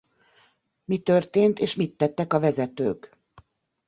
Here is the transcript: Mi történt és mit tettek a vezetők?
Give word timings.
Mi 0.85 0.97
történt 0.99 1.59
és 1.59 1.75
mit 1.75 1.97
tettek 1.97 2.33
a 2.33 2.39
vezetők? 2.39 3.17